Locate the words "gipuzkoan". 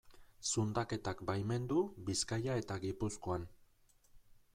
2.87-3.47